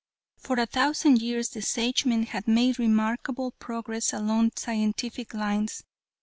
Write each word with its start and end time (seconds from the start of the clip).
"For 0.35 0.57
a 0.57 0.65
thousand 0.65 1.21
years 1.21 1.49
the 1.49 1.61
Sagemen 1.61 2.25
had 2.25 2.47
made 2.47 2.79
remarkable 2.79 3.51
progress 3.59 4.11
along 4.13 4.53
scientific 4.55 5.31
lines. 5.35 5.83